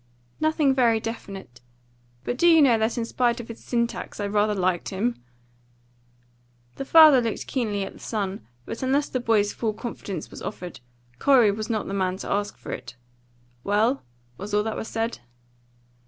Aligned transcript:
"Nothing 0.39 0.73
very 0.73 0.99
definite. 0.99 1.61
But 2.23 2.35
do 2.35 2.47
you 2.47 2.59
know 2.59 2.75
that 2.79 2.97
in 2.97 3.05
spite 3.05 3.39
of 3.39 3.49
his 3.49 3.63
syntax 3.63 4.19
I 4.19 4.25
rather 4.25 4.55
liked 4.55 4.89
him?" 4.89 5.23
The 6.77 6.85
father 6.85 7.21
looked 7.21 7.45
keenly 7.45 7.83
at 7.83 7.93
the 7.93 7.99
son; 7.99 8.47
but 8.65 8.81
unless 8.81 9.09
the 9.09 9.19
boy's 9.19 9.53
full 9.53 9.73
confidence 9.75 10.31
was 10.31 10.41
offered, 10.41 10.79
Corey 11.19 11.51
was 11.51 11.69
not 11.69 11.85
the 11.87 11.93
man 11.93 12.17
to 12.17 12.31
ask 12.31 12.57
it. 12.65 12.95
"Well?" 13.63 14.01
was 14.39 14.55
all 14.55 14.63
that 14.63 14.79
he 14.79 14.83
said. 14.85 15.19